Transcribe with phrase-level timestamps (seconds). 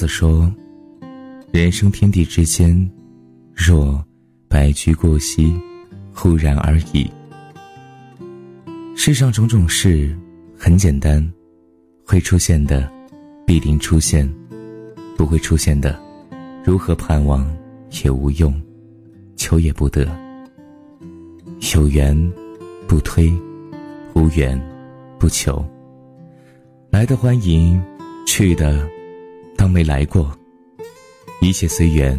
[0.00, 0.50] 子说
[1.52, 2.90] ：“人生天地之间，
[3.54, 4.02] 若
[4.48, 5.52] 白驹过隙，
[6.10, 7.06] 忽然而已。
[8.96, 10.16] 世上种种事，
[10.56, 11.22] 很简单，
[12.02, 12.90] 会出现的，
[13.46, 14.26] 必定出现；
[15.18, 16.00] 不会出现的，
[16.64, 17.46] 如何盼望
[18.02, 18.58] 也无用，
[19.36, 20.08] 求也不得。
[21.74, 22.16] 有缘
[22.88, 23.30] 不推，
[24.14, 24.58] 无缘
[25.18, 25.62] 不求。
[26.88, 27.78] 来的欢迎，
[28.26, 28.88] 去的。”
[29.60, 30.34] 当没来过，
[31.42, 32.18] 一切随缘，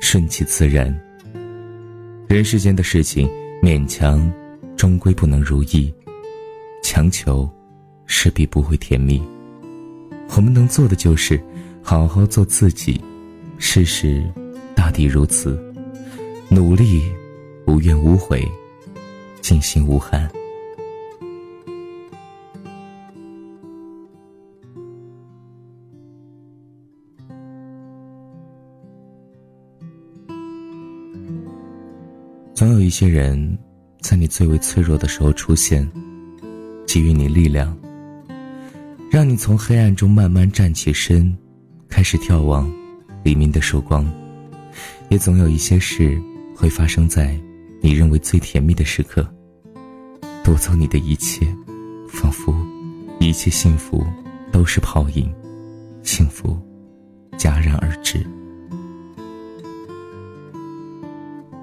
[0.00, 0.92] 顺其自然。
[2.26, 3.30] 人世间的事情，
[3.62, 4.28] 勉强
[4.76, 5.94] 终归不能如意，
[6.82, 7.48] 强求
[8.04, 9.22] 势必不会甜蜜。
[10.34, 11.40] 我们能做的就是
[11.84, 13.00] 好好做自己，
[13.58, 14.28] 世事
[14.74, 15.56] 大抵如此，
[16.48, 17.00] 努力
[17.64, 18.44] 无怨无悔，
[19.40, 20.28] 尽心无憾。
[32.92, 33.58] 些人，
[34.02, 35.90] 在你最为脆弱的时候出现，
[36.86, 37.74] 给予你力量，
[39.10, 41.34] 让你从黑暗中慢慢站起身，
[41.88, 42.70] 开始眺望
[43.22, 44.06] 黎明的曙光。
[45.08, 46.20] 也总有一些事
[46.54, 47.34] 会发生在
[47.80, 49.26] 你认为最甜蜜的时刻，
[50.44, 51.46] 夺走你的一切，
[52.08, 52.54] 仿佛
[53.20, 54.04] 一切幸福
[54.52, 55.32] 都是泡影，
[56.02, 56.60] 幸福
[57.38, 58.26] 戛然而止。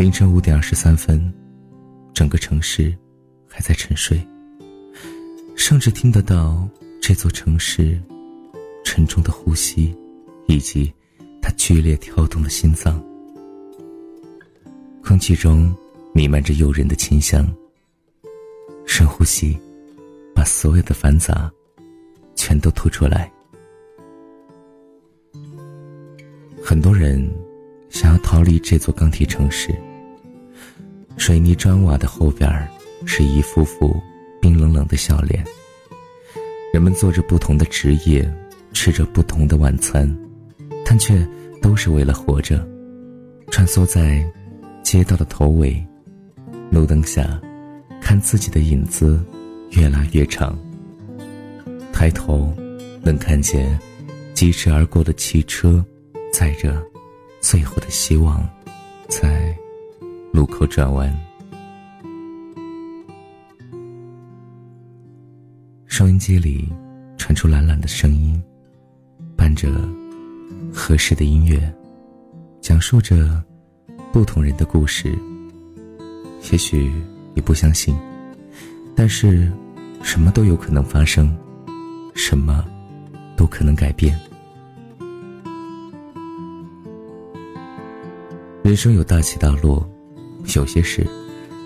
[0.00, 1.30] 凌晨五点二十三分，
[2.14, 2.96] 整个城市
[3.46, 4.18] 还在沉睡，
[5.56, 6.66] 甚至听得到
[7.02, 8.00] 这座城市
[8.82, 9.94] 沉重的呼吸，
[10.46, 10.90] 以及
[11.42, 12.98] 它剧烈跳动的心脏。
[15.04, 15.70] 空气中
[16.14, 17.46] 弥漫着诱人的清香。
[18.86, 19.54] 深呼吸，
[20.34, 21.52] 把所有的繁杂
[22.34, 23.30] 全都吐出来。
[26.64, 27.30] 很多人
[27.90, 29.78] 想要逃离这座钢铁城市。
[31.20, 32.50] 水泥砖瓦的后边，
[33.04, 33.94] 是一幅幅
[34.40, 35.44] 冰冷冷的笑脸。
[36.72, 38.26] 人们做着不同的职业，
[38.72, 40.10] 吃着不同的晚餐，
[40.82, 41.28] 但却
[41.60, 42.66] 都是为了活着。
[43.50, 44.26] 穿梭在
[44.82, 45.86] 街道的头尾，
[46.70, 47.38] 路灯下，
[48.00, 49.22] 看自己的影子
[49.72, 50.58] 越拉越长。
[51.92, 52.50] 抬头，
[53.02, 53.78] 能看见
[54.32, 55.84] 疾驰而过的汽车，
[56.32, 56.82] 载着
[57.42, 58.48] 最后的希望，
[59.06, 59.49] 在。
[60.32, 61.12] 路口转弯，
[65.86, 66.72] 收音机里
[67.18, 68.40] 传出懒懒的声音，
[69.36, 69.68] 伴着
[70.72, 71.60] 合适的音乐，
[72.60, 73.42] 讲述着
[74.12, 75.18] 不同人的故事。
[76.52, 76.90] 也许
[77.34, 77.96] 你不相信，
[78.94, 79.50] 但是
[80.00, 81.36] 什么都有可能发生，
[82.14, 82.64] 什么
[83.36, 84.18] 都可能改变。
[88.62, 89.84] 人生有大起大落。
[90.58, 91.06] 有些事，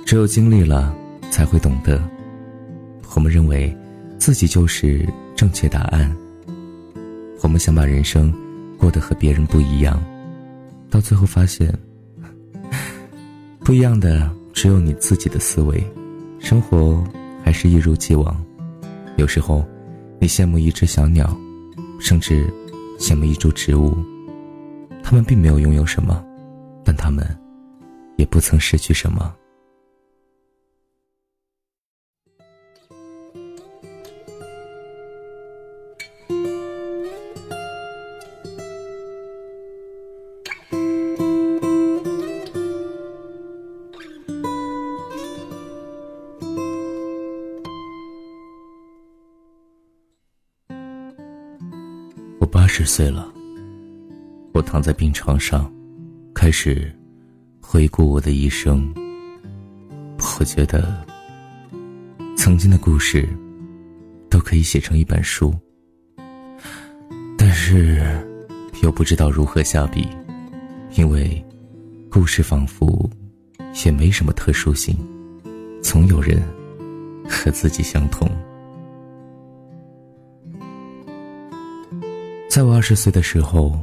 [0.04, 0.94] 只有经历了
[1.30, 2.02] 才会懂得。
[3.14, 3.74] 我们认为
[4.18, 6.14] 自己就是正确答案。
[7.42, 8.32] 我们想把人生
[8.78, 10.02] 过得和别人不一样，
[10.90, 11.72] 到最后发现，
[13.60, 15.84] 不一样的只有你自己的思维。
[16.40, 17.02] 生活
[17.42, 18.44] 还是一如既往。
[19.16, 19.64] 有时候，
[20.18, 21.36] 你羡慕一只小鸟，
[22.00, 22.52] 甚至
[22.98, 23.96] 羡慕一株植物，
[25.02, 26.24] 他们并没有拥有什么，
[26.84, 27.24] 但他们。
[28.16, 29.36] 也不曾失去什么。
[52.40, 53.32] 我八十岁了，
[54.52, 55.72] 我躺在病床上，
[56.34, 56.94] 开始。
[57.74, 58.88] 回顾我的一生，
[60.38, 61.04] 我觉得
[62.36, 63.28] 曾经的故事
[64.30, 65.52] 都可以写成一本书，
[67.36, 68.00] 但是
[68.84, 70.06] 又不知道如何下笔，
[70.92, 71.44] 因为
[72.08, 73.10] 故事仿佛
[73.84, 74.96] 也没什么特殊性，
[75.82, 76.40] 总有人
[77.28, 78.30] 和自己相同。
[82.48, 83.76] 在我二十岁的时候，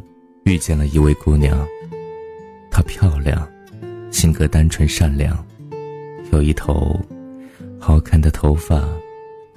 [0.45, 1.67] 遇见了一位姑娘，
[2.71, 3.45] 她漂亮。
[4.11, 5.43] 性格单纯善良，
[6.31, 6.99] 有一头
[7.79, 8.87] 好看的头发，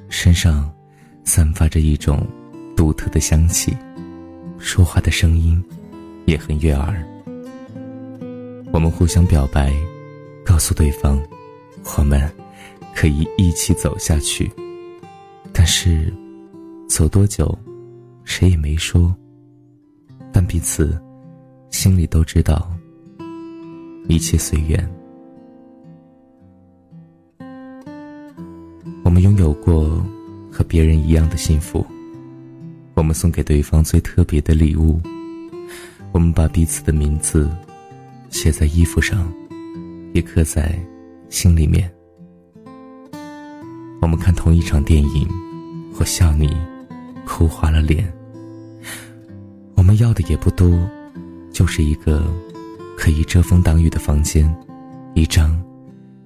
[0.08, 0.72] 身上
[1.24, 2.26] 散发着一种
[2.76, 3.76] 独特的香气，
[4.58, 5.62] 说话的声音
[6.24, 7.04] 也很悦耳。
[8.72, 9.72] 我们互相表白，
[10.44, 11.20] 告诉对方
[11.98, 12.30] 我们
[12.94, 14.50] 可以一起走下去，
[15.52, 16.12] 但是
[16.88, 17.56] 走多久，
[18.24, 19.14] 谁也没说。
[20.32, 21.00] 但彼此
[21.70, 22.73] 心里都知道，
[24.08, 24.88] 一切随缘。
[29.02, 30.04] 我们拥有过
[30.50, 31.84] 和别人一样的幸福，
[32.94, 35.00] 我们送给对方最特别的礼物，
[36.12, 37.50] 我们把彼此的名字
[38.30, 39.32] 写在衣服上，
[40.12, 40.78] 也刻在
[41.28, 41.90] 心里面。
[44.00, 45.28] 我们看同一场电影，
[45.98, 46.54] 我笑你
[47.26, 48.12] 哭花了脸。
[49.76, 50.68] 我们要的也不多，
[51.52, 52.22] 就是一个
[52.96, 54.54] 可以遮风挡雨的房间，
[55.14, 55.62] 一张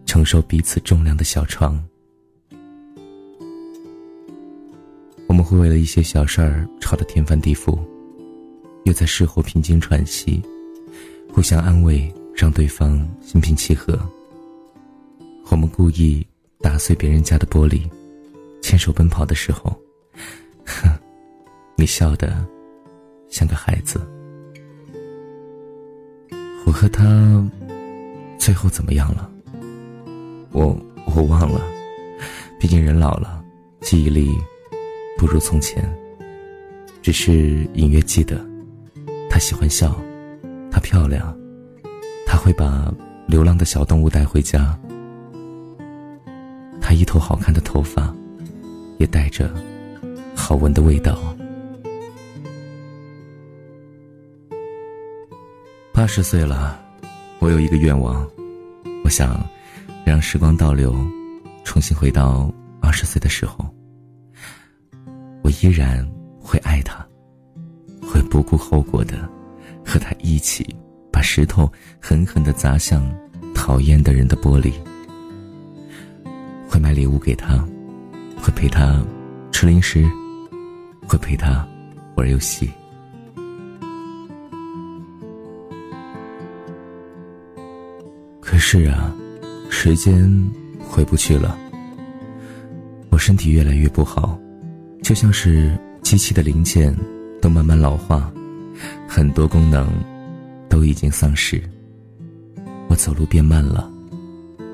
[0.06, 1.82] 承受彼此重量的小床。
[5.26, 7.78] 我们会为了一些小事儿吵得天翻地覆，
[8.84, 10.42] 又在事后平静喘息，
[11.32, 13.98] 互相安慰，让对方心平气和。
[15.50, 16.26] 我们故意。
[16.60, 17.88] 打碎别人家的玻璃，
[18.60, 19.70] 牵手奔跑的时候，
[20.66, 20.90] 哼，
[21.78, 22.44] 你笑得
[23.30, 24.00] 像个孩子。
[26.68, 27.42] 我和他
[28.36, 29.26] 最后怎么样了？
[30.52, 31.62] 我我忘了，
[32.60, 33.42] 毕竟人老了，
[33.80, 34.30] 记忆力
[35.16, 35.82] 不如从前。
[37.00, 38.38] 只是隐约记得，
[39.30, 39.98] 他喜欢笑，
[40.70, 41.34] 她漂亮，
[42.26, 42.92] 他会把
[43.26, 44.78] 流浪的小动物带回家。
[46.82, 48.14] 他一头好看的头发，
[48.98, 49.50] 也带着
[50.36, 51.18] 好闻的味道。
[55.98, 56.78] 八十岁了，
[57.40, 58.24] 我有一个愿望，
[59.02, 59.44] 我想
[60.06, 60.94] 让时光倒流，
[61.64, 62.48] 重新回到
[62.80, 63.68] 二十岁的时候。
[65.42, 66.08] 我依然
[66.40, 67.04] 会爱他，
[68.00, 69.28] 会不顾后果的
[69.84, 70.64] 和他一起
[71.10, 71.68] 把石头
[72.00, 73.12] 狠狠的砸向
[73.52, 74.72] 讨厌的人的玻璃。
[76.68, 77.58] 会买礼物给他，
[78.40, 79.04] 会陪他
[79.50, 80.08] 吃零食，
[81.08, 81.66] 会陪他
[82.14, 82.70] 玩游戏。
[88.58, 89.14] 是啊，
[89.70, 90.28] 时间
[90.90, 91.56] 回不去了。
[93.08, 94.38] 我身体越来越不好，
[95.02, 96.94] 就像是机器的零件
[97.40, 98.30] 都慢慢老化，
[99.08, 99.88] 很多功能
[100.68, 101.62] 都已经丧失。
[102.88, 103.90] 我走路变慢了，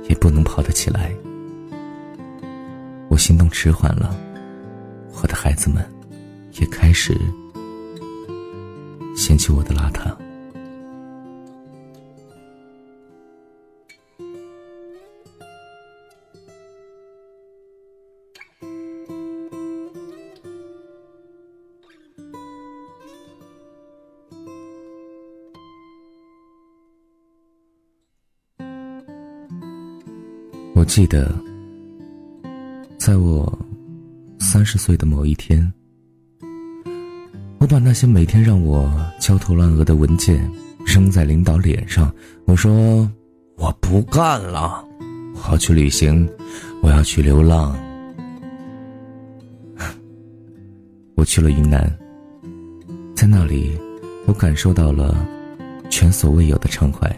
[0.09, 1.13] 也不能跑得起来。
[3.09, 4.17] 我行动迟缓了，
[5.23, 5.85] 我的孩子们
[6.59, 7.17] 也开始
[9.15, 10.11] 嫌弃我的邋遢。
[30.85, 31.35] 我记得。
[32.99, 33.51] 在我
[34.39, 35.73] 三十岁的某一天，
[37.59, 40.47] 我把那些每天让我焦头烂额的文件
[40.85, 42.15] 扔在领导脸上。
[42.45, 43.11] 我说
[43.57, 44.87] ：“我不干了，
[45.33, 46.29] 我要去旅行，
[46.83, 47.75] 我要去流浪。
[51.17, 51.91] ”我去了云南，
[53.17, 53.73] 在那里，
[54.27, 55.27] 我感受到了
[55.89, 57.11] 前所未有的畅快。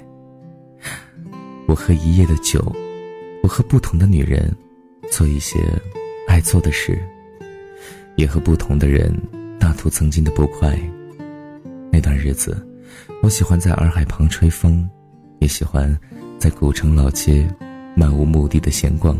[1.66, 2.72] 我喝一夜的酒，
[3.46, 4.52] 我和不同的女人。
[5.08, 5.60] 做一些
[6.26, 7.00] 爱做的事，
[8.16, 9.16] 也和不同的人
[9.56, 10.76] 大吐曾经的不快。
[11.92, 12.66] 那段日子，
[13.22, 14.90] 我喜欢在洱海旁吹风，
[15.38, 15.96] 也喜欢
[16.40, 17.48] 在古城老街
[17.94, 19.16] 漫无目的的闲逛。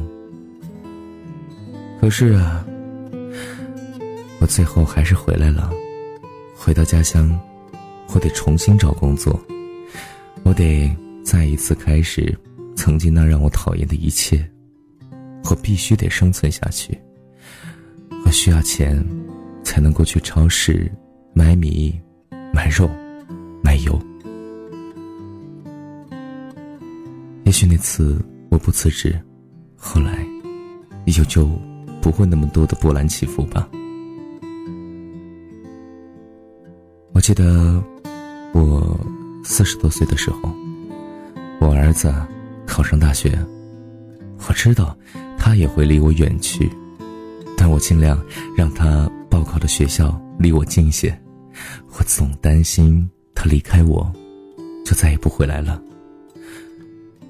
[2.01, 2.67] 可是啊，
[4.41, 5.71] 我最后还是回来了。
[6.57, 7.31] 回到家乡，
[8.13, 9.41] 我得重新找工作，
[10.43, 10.93] 我得
[11.25, 12.37] 再一次开始
[12.77, 14.49] 曾经那让我讨厌的一切。
[15.49, 16.99] 我必须得生存下去。
[18.25, 19.05] 我需要钱，
[19.63, 20.91] 才能够去超市
[21.33, 21.97] 买米、
[22.53, 22.91] 买肉、
[23.63, 23.97] 买油。
[27.45, 29.17] 也许那次我不辞职，
[29.77, 30.27] 后来
[31.05, 31.49] 也就就
[32.03, 33.69] 不会那么多的波澜起伏吧。
[37.13, 37.81] 我记得
[38.53, 38.99] 我
[39.45, 40.53] 四十多岁的时候，
[41.61, 42.13] 我儿子
[42.67, 43.39] 考上大学，
[44.49, 44.97] 我知道。
[45.39, 46.69] 他也会离我远去，
[47.57, 48.21] 但我尽量
[48.57, 51.17] 让他报考的学校离我近些。
[51.97, 54.13] 我总担心他离开我，
[54.85, 55.81] 就再也不回来了。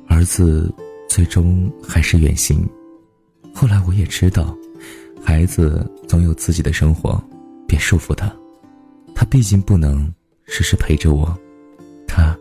[0.08, 0.72] 儿子
[1.10, 2.66] 最终还是远行。
[3.52, 4.56] 后来我也知道，
[5.22, 7.22] 孩子总有自己的生活，
[7.68, 8.34] 别束缚他。
[9.14, 10.10] 他毕竟不能
[10.46, 11.38] 时时陪着我，
[12.08, 12.34] 他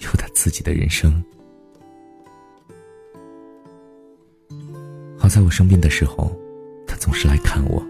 [0.00, 1.24] 有他自己的人生。
[5.28, 6.34] 在我生病的时候，
[6.86, 7.82] 他总是来看我，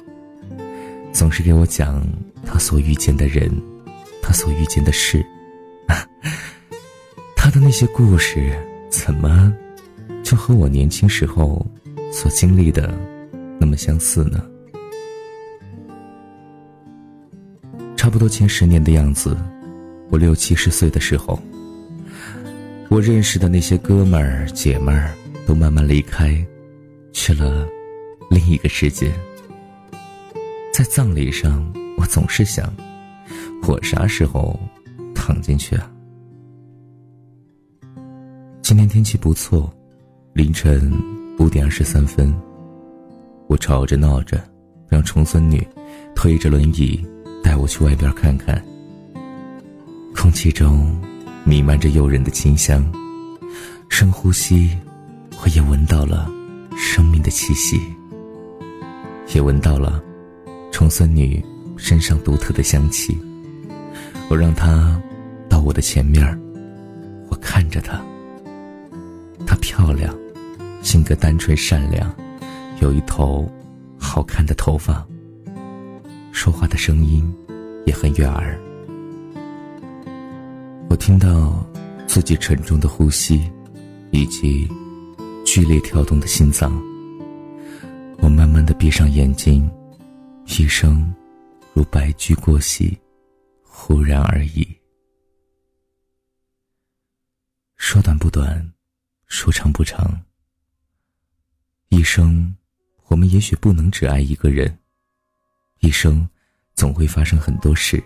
[1.13, 2.05] 总是给我讲
[2.45, 3.51] 他所遇见的人，
[4.23, 5.25] 他所遇见的事，
[7.37, 8.53] 他的那些故事，
[8.91, 9.55] 怎么
[10.23, 11.65] 就和我年轻时候
[12.13, 12.93] 所经历的
[13.61, 14.45] 那么相似呢？
[17.97, 19.37] 差不多前十年的样子，
[20.09, 21.39] 我六七十岁的时候，
[22.89, 25.13] 我认识的那些哥们儿姐们儿
[25.47, 26.35] 都慢慢离开，
[27.13, 27.67] 去了
[28.31, 29.13] 另一个世界。
[30.73, 32.73] 在葬礼上，我总是想。
[33.67, 34.59] 我啥时候
[35.15, 35.91] 躺进去啊？
[38.63, 39.71] 今天天气不错，
[40.33, 40.91] 凌晨
[41.39, 42.33] 五点二十三分，
[43.47, 44.43] 我吵着闹着
[44.89, 45.67] 让重孙女
[46.15, 47.07] 推着轮椅
[47.43, 48.65] 带我去外边看看。
[50.15, 50.99] 空气中
[51.45, 52.83] 弥漫着诱人的清香，
[53.91, 54.75] 深呼吸，
[55.43, 56.31] 我也闻到了
[56.81, 57.81] 生命的气息，
[59.35, 60.01] 也闻到了
[60.71, 61.45] 重孙女
[61.77, 63.19] 身上独特的香气。
[64.31, 64.97] 我让她
[65.49, 66.25] 到我的前面
[67.29, 68.01] 我看着她。
[69.45, 70.17] 她漂亮，
[70.81, 72.15] 性格单纯善良，
[72.81, 73.51] 有一头
[73.99, 75.05] 好看的头发。
[76.31, 77.29] 说话的声音
[77.87, 78.57] 也很悦耳。
[80.89, 81.67] 我听到
[82.07, 83.51] 自己沉重的呼吸，
[84.13, 84.69] 以及
[85.51, 86.71] 剧烈跳动的心脏。
[88.19, 89.67] 我慢慢的闭上眼睛，
[90.45, 91.11] 一生
[91.73, 92.97] 如白驹过隙。
[93.63, 94.69] 忽然而已，
[97.79, 98.73] 说短不短，
[99.27, 100.23] 说长不长。
[101.89, 102.55] 一生，
[103.07, 104.79] 我们也许不能只爱一个人。
[105.81, 106.29] 一生，
[106.75, 108.05] 总会发生很多事。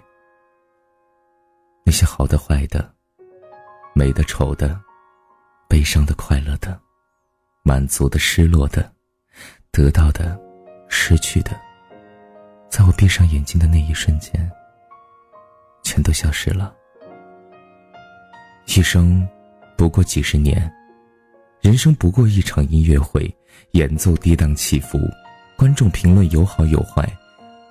[1.84, 2.94] 那些好的、坏的，
[3.94, 4.80] 美的、丑的，
[5.68, 6.80] 悲伤的、快乐的，
[7.62, 8.92] 满足的、失落的，
[9.70, 10.38] 得到的、
[10.88, 11.58] 失去的，
[12.68, 14.50] 在我闭上眼睛的那一瞬间。
[15.84, 16.74] 全都消失了。
[18.66, 19.26] 一生
[19.76, 20.72] 不过几十年，
[21.60, 23.32] 人生不过一场音乐会，
[23.72, 24.98] 演奏跌宕起伏，
[25.56, 27.06] 观众评论有好有坏，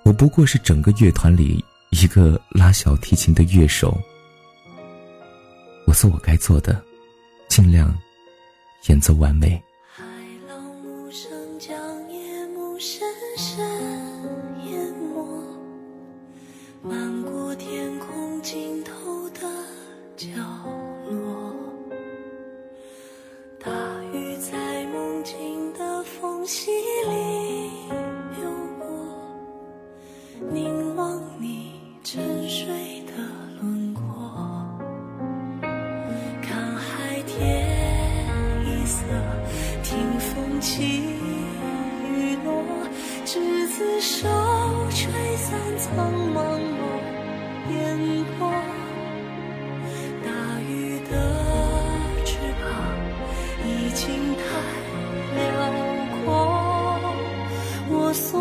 [0.03, 3.97] 我不过是整个乐团里一个拉小提琴的乐手。
[5.87, 6.81] 我做我该做的，
[7.47, 7.97] 尽量
[8.87, 9.61] 演奏完美。
[58.11, 58.40] 我